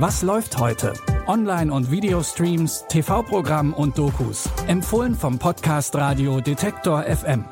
Was 0.00 0.22
läuft 0.22 0.56
heute? 0.56 0.94
Online- 1.26 1.70
und 1.70 1.90
Videostreams, 1.90 2.86
TV-Programm 2.88 3.74
und 3.74 3.98
Dokus. 3.98 4.48
Empfohlen 4.66 5.14
vom 5.14 5.38
Podcast 5.38 5.94
Radio 5.94 6.40
Detektor 6.40 7.02
FM. 7.02 7.44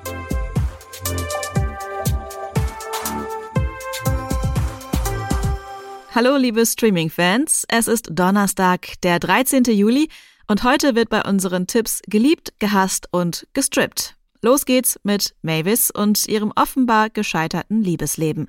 Hallo 6.15 6.39
liebe 6.39 6.65
Streaming-Fans, 6.65 7.67
es 7.69 7.87
ist 7.87 8.09
Donnerstag, 8.13 8.99
der 9.03 9.19
13. 9.19 9.65
Juli 9.65 10.09
und 10.47 10.65
heute 10.65 10.95
wird 10.95 11.11
bei 11.11 11.21
unseren 11.25 11.67
Tipps 11.67 12.01
geliebt, 12.07 12.55
gehasst 12.59 13.09
und 13.11 13.47
gestrippt. 13.53 14.17
Los 14.41 14.65
geht's 14.65 14.99
mit 15.03 15.35
Mavis 15.43 15.91
und 15.91 16.27
ihrem 16.27 16.55
offenbar 16.57 17.11
gescheiterten 17.11 17.83
Liebesleben. 17.83 18.49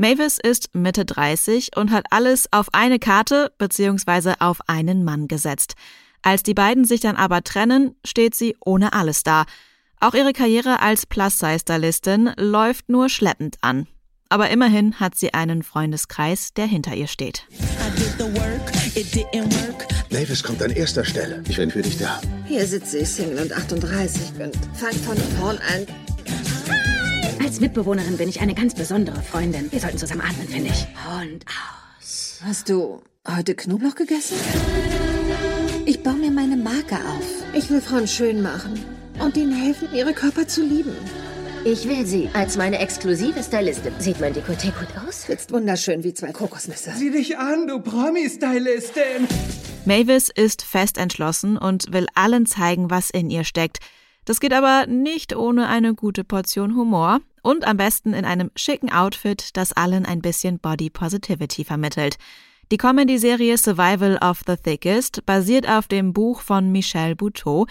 Mavis 0.00 0.38
ist 0.40 0.76
Mitte 0.76 1.04
30 1.04 1.76
und 1.76 1.90
hat 1.90 2.04
alles 2.10 2.46
auf 2.52 2.68
eine 2.72 3.00
Karte 3.00 3.50
bzw. 3.58 4.34
auf 4.38 4.60
einen 4.68 5.02
Mann 5.02 5.26
gesetzt. 5.26 5.74
Als 6.22 6.44
die 6.44 6.54
beiden 6.54 6.84
sich 6.84 7.00
dann 7.00 7.16
aber 7.16 7.42
trennen, 7.42 7.96
steht 8.06 8.36
sie 8.36 8.56
ohne 8.64 8.92
alles 8.92 9.24
da. 9.24 9.44
Auch 9.98 10.14
ihre 10.14 10.32
Karriere 10.32 10.80
als 10.80 11.04
Plus-Size-Stylistin 11.04 12.30
läuft 12.36 12.88
nur 12.88 13.08
schleppend 13.08 13.56
an. 13.60 13.88
Aber 14.28 14.50
immerhin 14.50 15.00
hat 15.00 15.16
sie 15.16 15.34
einen 15.34 15.64
Freundeskreis, 15.64 16.54
der 16.54 16.66
hinter 16.66 16.94
ihr 16.94 17.08
steht. 17.08 17.48
Mavis 20.10 20.42
kommt 20.44 20.62
an 20.62 20.70
erster 20.70 21.04
Stelle. 21.04 21.42
Ich 21.48 21.56
bin 21.56 21.72
für 21.72 21.82
dich 21.82 21.98
da. 21.98 22.20
Hier 22.46 22.64
sitze 22.68 22.98
ich 22.98 23.08
Single 23.08 23.42
und 23.42 23.52
38 23.52 24.22
und 24.38 24.56
fang 24.76 24.92
von 24.92 25.16
vorn 25.40 25.58
an. 25.58 26.07
Als 27.58 27.64
Mitbewohnerin 27.64 28.16
bin 28.16 28.28
ich 28.28 28.40
eine 28.40 28.54
ganz 28.54 28.72
besondere 28.72 29.20
Freundin. 29.20 29.72
Wir 29.72 29.80
sollten 29.80 29.98
zusammen 29.98 30.20
atmen, 30.20 30.46
finde 30.46 30.70
ich. 30.70 30.86
Und 31.20 31.44
aus. 31.98 32.40
Hast 32.44 32.68
du 32.68 33.02
heute 33.26 33.56
Knoblauch 33.56 33.96
gegessen? 33.96 34.36
Ich 35.84 36.00
baue 36.04 36.14
mir 36.14 36.30
meine 36.30 36.56
Marke 36.56 36.94
auf. 36.94 37.24
Ich 37.54 37.68
will 37.68 37.80
Frauen 37.80 38.06
schön 38.06 38.42
machen 38.42 38.80
und 39.18 39.36
ihnen 39.36 39.52
helfen, 39.60 39.88
ihre 39.92 40.12
Körper 40.12 40.46
zu 40.46 40.62
lieben. 40.62 40.94
Ich 41.64 41.88
will 41.88 42.06
sie 42.06 42.30
als 42.32 42.56
meine 42.56 42.78
exklusive 42.78 43.42
Stylistin. 43.42 43.92
Sieht 43.98 44.20
mein 44.20 44.34
Dekolleté 44.34 44.70
gut 44.78 44.96
aus? 45.04 45.22
Sitzt 45.22 45.50
wunderschön 45.50 46.04
wie 46.04 46.14
zwei 46.14 46.30
Kokosnüsse. 46.30 46.92
Sieh 46.94 47.10
dich 47.10 47.38
an, 47.38 47.66
du 47.66 47.80
Promi-Stylistin. 47.80 49.26
Mavis 49.84 50.30
ist 50.32 50.62
fest 50.62 50.96
entschlossen 50.96 51.58
und 51.58 51.92
will 51.92 52.06
allen 52.14 52.46
zeigen, 52.46 52.88
was 52.88 53.10
in 53.10 53.30
ihr 53.30 53.42
steckt. 53.42 53.78
Das 54.28 54.40
geht 54.40 54.52
aber 54.52 54.86
nicht 54.86 55.34
ohne 55.34 55.68
eine 55.68 55.94
gute 55.94 56.22
Portion 56.22 56.76
Humor 56.76 57.20
und 57.40 57.66
am 57.66 57.78
besten 57.78 58.12
in 58.12 58.26
einem 58.26 58.50
schicken 58.56 58.92
Outfit, 58.92 59.56
das 59.56 59.72
allen 59.72 60.04
ein 60.04 60.20
bisschen 60.20 60.58
Body 60.58 60.90
Positivity 60.90 61.64
vermittelt. 61.64 62.18
Die 62.70 62.76
Comedy-Serie 62.76 63.56
Survival 63.56 64.18
of 64.18 64.42
the 64.46 64.56
Thickest 64.56 65.24
basiert 65.24 65.66
auf 65.66 65.88
dem 65.88 66.12
Buch 66.12 66.42
von 66.42 66.70
Michel 66.70 67.16
Buteau, 67.16 67.64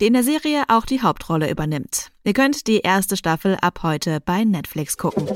die 0.00 0.06
in 0.06 0.12
der 0.12 0.22
Serie 0.22 0.62
auch 0.68 0.86
die 0.86 1.02
Hauptrolle 1.02 1.50
übernimmt. 1.50 2.12
Ihr 2.22 2.32
könnt 2.32 2.68
die 2.68 2.78
erste 2.78 3.16
Staffel 3.16 3.56
ab 3.60 3.80
heute 3.82 4.20
bei 4.20 4.44
Netflix 4.44 4.96
gucken. 4.96 5.26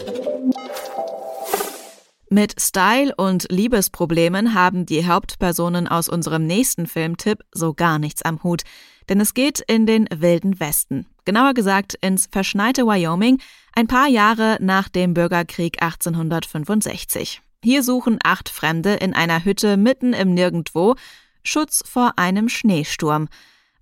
Mit 2.31 2.60
Style 2.60 3.15
und 3.16 3.47
Liebesproblemen 3.50 4.55
haben 4.55 4.87
die 4.87 5.06
Hauptpersonen 5.09 5.89
aus 5.89 6.09
unserem 6.09 6.47
nächsten 6.47 6.87
Filmtipp 6.87 7.43
so 7.50 7.75
gar 7.75 7.99
nichts 7.99 8.22
am 8.22 8.45
Hut. 8.45 8.62
Denn 9.09 9.21
es 9.21 9.35
geht 9.35 9.61
in 9.61 9.87
den 9.87 10.07
wilden 10.15 10.61
Westen. 10.61 11.07
Genauer 11.25 11.55
gesagt 11.55 11.95
ins 12.01 12.29
verschneite 12.31 12.87
Wyoming, 12.87 13.39
ein 13.75 13.87
paar 13.87 14.09
Jahre 14.09 14.59
nach 14.61 14.89
dem 14.89 15.15
Bürgerkrieg 15.15 15.83
1865. 15.83 17.41
Hier 17.63 17.83
suchen 17.83 18.19
acht 18.23 18.49
Fremde 18.49 18.95
in 18.95 19.15
einer 19.15 19.45
Hütte 19.45 19.77
mitten 19.77 20.13
im 20.13 20.35
Nirgendwo 20.35 20.95
Schutz 21.43 21.83
vor 21.87 22.13
einem 22.17 22.49
Schneesturm. 22.49 23.29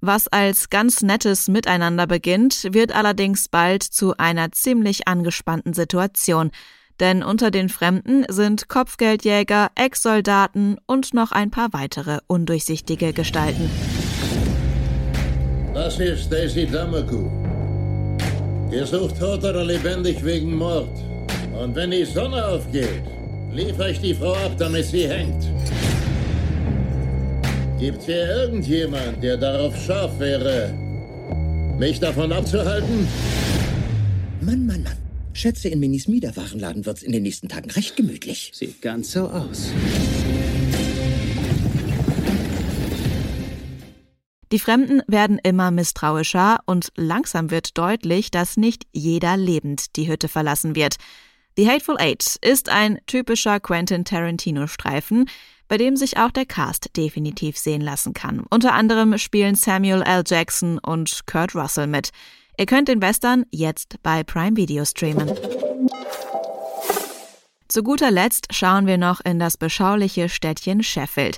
Was 0.00 0.28
als 0.28 0.70
ganz 0.70 1.02
nettes 1.02 1.48
Miteinander 1.48 2.06
beginnt, 2.06 2.68
wird 2.72 2.92
allerdings 2.94 3.48
bald 3.48 3.82
zu 3.82 4.16
einer 4.16 4.52
ziemlich 4.52 5.08
angespannten 5.08 5.74
Situation. 5.74 6.50
Denn 7.00 7.22
unter 7.22 7.50
den 7.50 7.68
Fremden 7.68 8.24
sind 8.28 8.68
Kopfgeldjäger, 8.68 9.70
Ex-Soldaten 9.74 10.78
und 10.86 11.12
noch 11.12 11.32
ein 11.32 11.50
paar 11.50 11.72
weitere 11.72 12.18
undurchsichtige 12.26 13.12
Gestalten. 13.12 13.70
Das 15.76 16.00
ist 16.00 16.24
Stacy 16.24 16.64
Damaku. 16.64 17.28
Ihr 18.72 18.86
sucht 18.86 19.18
tot 19.18 19.44
oder 19.44 19.62
lebendig 19.62 20.24
wegen 20.24 20.56
Mord. 20.56 20.88
Und 21.52 21.76
wenn 21.76 21.90
die 21.90 22.06
Sonne 22.06 22.42
aufgeht, 22.46 23.02
liefere 23.52 23.90
ich 23.90 24.00
die 24.00 24.14
Frau 24.14 24.32
ab, 24.32 24.52
damit 24.56 24.86
sie 24.86 25.06
hängt. 25.06 25.44
Gibt 27.78 28.04
hier 28.04 28.26
irgendjemand, 28.26 29.22
der 29.22 29.36
darauf 29.36 29.76
scharf 29.76 30.18
wäre, 30.18 30.72
mich 31.78 32.00
davon 32.00 32.32
abzuhalten? 32.32 33.06
Mann, 34.40 34.64
Mann, 34.64 34.82
Mann. 34.82 34.96
Schätze, 35.34 35.68
in 35.68 35.78
Minis 35.78 36.08
Miederwarenladen 36.08 36.86
wird's 36.86 37.02
in 37.02 37.12
den 37.12 37.22
nächsten 37.22 37.50
Tagen 37.50 37.70
recht 37.70 37.96
gemütlich. 37.96 38.50
Sieht 38.54 38.80
ganz 38.80 39.12
so 39.12 39.28
aus. 39.28 39.68
Die 44.56 44.60
Fremden 44.60 45.02
werden 45.06 45.38
immer 45.42 45.70
misstrauischer 45.70 46.60
und 46.64 46.90
langsam 46.96 47.50
wird 47.50 47.76
deutlich, 47.76 48.30
dass 48.30 48.56
nicht 48.56 48.86
jeder 48.90 49.36
lebend 49.36 49.96
die 49.96 50.08
Hütte 50.08 50.28
verlassen 50.28 50.74
wird. 50.74 50.96
The 51.58 51.68
Hateful 51.68 52.00
Eight 52.00 52.38
ist 52.40 52.70
ein 52.70 52.98
typischer 53.06 53.60
Quentin 53.60 54.06
Tarantino-Streifen, 54.06 55.28
bei 55.68 55.76
dem 55.76 55.94
sich 55.94 56.16
auch 56.16 56.30
der 56.30 56.46
Cast 56.46 56.96
definitiv 56.96 57.58
sehen 57.58 57.82
lassen 57.82 58.14
kann. 58.14 58.46
Unter 58.48 58.72
anderem 58.72 59.18
spielen 59.18 59.56
Samuel 59.56 60.00
L. 60.00 60.22
Jackson 60.26 60.78
und 60.78 61.26
Kurt 61.26 61.54
Russell 61.54 61.86
mit. 61.86 62.08
Ihr 62.56 62.64
könnt 62.64 62.88
den 62.88 63.02
Western 63.02 63.44
jetzt 63.50 64.02
bei 64.02 64.24
Prime 64.24 64.56
Video 64.56 64.86
streamen. 64.86 65.34
Zu 67.68 67.82
guter 67.82 68.10
Letzt 68.10 68.54
schauen 68.54 68.86
wir 68.86 68.96
noch 68.96 69.20
in 69.20 69.38
das 69.38 69.58
beschauliche 69.58 70.30
Städtchen 70.30 70.82
Sheffield. 70.82 71.36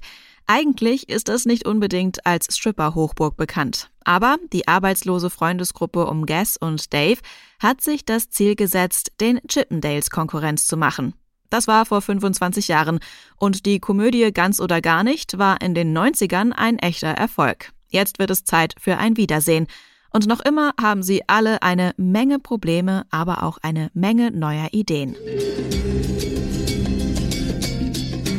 Eigentlich 0.50 1.10
ist 1.10 1.28
es 1.28 1.44
nicht 1.44 1.68
unbedingt 1.68 2.24
als 2.24 2.56
Stripper-Hochburg 2.56 3.36
bekannt. 3.36 3.90
Aber 4.02 4.38
die 4.50 4.66
arbeitslose 4.66 5.28
Freundesgruppe 5.28 6.06
um 6.06 6.24
Gas 6.24 6.56
und 6.56 6.94
Dave 6.94 7.20
hat 7.60 7.82
sich 7.82 8.06
das 8.06 8.30
Ziel 8.30 8.56
gesetzt, 8.56 9.12
den 9.20 9.40
Chippendales 9.46 10.08
Konkurrenz 10.08 10.66
zu 10.66 10.78
machen. 10.78 11.12
Das 11.50 11.68
war 11.68 11.84
vor 11.84 12.00
25 12.00 12.66
Jahren 12.66 12.98
und 13.36 13.66
die 13.66 13.78
Komödie 13.78 14.32
Ganz 14.32 14.58
oder 14.58 14.80
gar 14.80 15.04
nicht 15.04 15.36
war 15.36 15.60
in 15.60 15.74
den 15.74 15.96
90ern 15.96 16.52
ein 16.52 16.78
echter 16.78 17.08
Erfolg. 17.08 17.70
Jetzt 17.88 18.18
wird 18.18 18.30
es 18.30 18.44
Zeit 18.44 18.74
für 18.80 18.96
ein 18.96 19.18
Wiedersehen. 19.18 19.66
Und 20.10 20.26
noch 20.26 20.40
immer 20.40 20.72
haben 20.80 21.02
sie 21.02 21.28
alle 21.28 21.62
eine 21.62 21.92
Menge 21.98 22.38
Probleme, 22.38 23.04
aber 23.10 23.42
auch 23.42 23.58
eine 23.60 23.90
Menge 23.92 24.30
neuer 24.30 24.68
Ideen. 24.72 25.14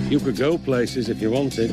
You 0.10 0.20
could 0.20 0.38
go 0.38 0.58
places 0.58 1.08
if 1.08 1.22
you 1.22 1.30
wanted. 1.30 1.70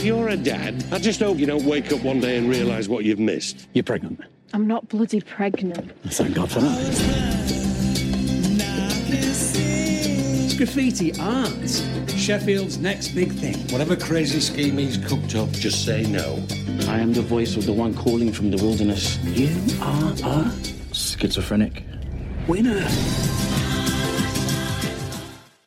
You're 0.00 0.30
a 0.30 0.36
dad. 0.36 0.84
I 0.90 0.98
just 0.98 1.20
hope 1.20 1.38
you 1.38 1.46
don't 1.46 1.64
wake 1.64 1.92
up 1.92 2.02
one 2.02 2.18
day 2.18 2.36
and 2.36 2.50
realize 2.50 2.88
what 2.88 3.04
you've 3.04 3.20
missed. 3.20 3.68
You're 3.72 3.84
pregnant. 3.84 4.20
I'm 4.52 4.66
not 4.66 4.88
bloody 4.88 5.20
pregnant. 5.20 5.92
Thank 6.08 6.34
God 6.34 6.50
for 6.50 6.58
that. 6.58 6.78
It's 9.14 10.54
graffiti 10.54 11.12
art. 11.20 12.10
Sheffield's 12.10 12.78
next 12.78 13.10
big 13.10 13.30
thing. 13.30 13.56
Whatever 13.68 13.94
crazy 13.94 14.40
scheme 14.40 14.76
he's 14.76 14.96
cooked 14.96 15.36
up, 15.36 15.50
just 15.52 15.84
say 15.84 16.02
no. 16.02 16.42
I 16.88 16.98
am 16.98 17.12
the 17.12 17.22
voice 17.22 17.56
of 17.56 17.64
the 17.64 17.72
one 17.72 17.94
calling 17.94 18.32
from 18.32 18.50
the 18.50 18.60
wilderness. 18.60 19.18
You 19.24 19.50
are 19.80 20.12
a 20.24 20.52
schizophrenic 20.92 21.84
winner. 22.48 22.88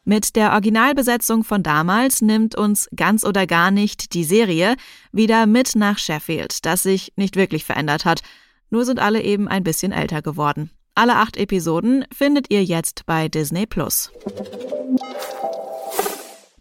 Mit 0.08 0.36
der 0.36 0.52
Originalbesetzung 0.52 1.44
von 1.44 1.64
damals 1.64 2.22
nimmt 2.22 2.56
uns 2.56 2.88
ganz 2.96 3.26
oder 3.26 3.48
gar 3.48 3.72
nicht 3.72 4.14
die 4.14 4.24
Serie 4.24 4.76
wieder 5.12 5.48
mit 5.48 5.76
nach 5.76 5.98
Sheffield, 5.98 6.64
das 6.64 6.84
sich 6.84 7.14
nicht 7.16 7.36
wirklich 7.36 7.66
verändert 7.66 8.06
hat, 8.06 8.22
nur 8.70 8.86
sind 8.86 9.00
alle 9.00 9.24
eben 9.24 9.48
ein 9.48 9.64
bisschen 9.64 9.92
älter 9.92 10.22
geworden. 10.22 10.70
Alle 10.94 11.16
acht 11.16 11.38
Episoden 11.38 12.06
findet 12.16 12.52
ihr 12.52 12.64
jetzt 12.64 13.08
bei 13.08 13.30
Disney 13.30 13.66
Plus. 13.66 14.12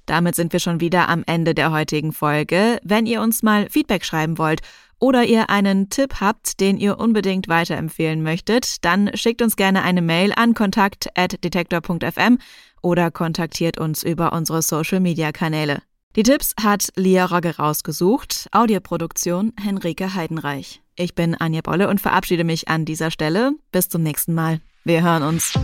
Damit 0.06 0.37
sind 0.37 0.55
wir 0.55 0.61
schon 0.61 0.81
wieder 0.81 1.11
am 1.11 1.23
Ende 1.26 1.55
der 1.55 1.70
heutigen 1.70 2.12
Folge. 2.12 2.79
Wenn 2.82 3.05
ihr 3.05 3.20
uns 3.20 3.43
mal 3.43 3.69
Feedback 3.69 4.06
schreiben 4.06 4.38
wollt 4.38 4.61
oder 4.99 5.25
ihr 5.25 5.50
einen 5.50 5.91
Tipp 5.91 6.20
habt, 6.20 6.61
den 6.61 6.79
ihr 6.79 6.99
unbedingt 6.99 7.49
weiterempfehlen 7.49 8.23
möchtet, 8.23 8.85
dann 8.85 9.11
schickt 9.14 9.43
uns 9.43 9.56
gerne 9.56 9.82
eine 9.82 10.02
Mail 10.02 10.32
an 10.35 10.55
kontakt@detektor.fm 10.55 12.38
oder 12.82 13.11
kontaktiert 13.11 13.79
uns 13.79 14.02
über 14.02 14.32
unsere 14.32 14.62
Social 14.62 15.00
Media 15.00 15.32
Kanäle. 15.32 15.82
Die 16.17 16.23
Tipps 16.23 16.55
hat 16.62 16.91
Lia 16.94 17.25
Rogge 17.25 17.56
rausgesucht, 17.56 18.49
Audioproduktion 18.52 19.52
Henrike 19.61 20.14
Heidenreich. 20.14 20.81
Ich 20.94 21.17
bin 21.17 21.35
Anja 21.35 21.61
Bolle 21.61 21.88
und 21.88 22.00
verabschiede 22.00 22.44
mich 22.44 22.69
an 22.69 22.85
dieser 22.85 23.11
Stelle. 23.11 23.52
Bis 23.73 23.88
zum 23.88 24.02
nächsten 24.02 24.32
Mal. 24.32 24.61
Wir 24.85 25.02
hören 25.02 25.25
uns. 25.25 25.55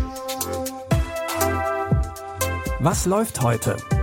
Was 2.81 3.07
läuft 3.07 3.43
heute? 3.43 3.77